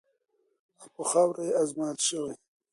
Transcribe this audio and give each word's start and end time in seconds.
او 0.79 0.87
په 0.95 1.03
خاوره 1.09 1.43
کې 1.47 1.57
ازمویل 1.61 1.99
شوې. 2.07 2.33